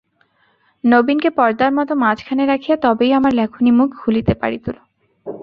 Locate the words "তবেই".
2.77-3.11